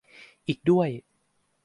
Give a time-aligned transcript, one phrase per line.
[0.47, 0.89] อีกด้วย